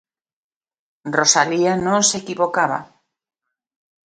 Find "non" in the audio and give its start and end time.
1.85-1.99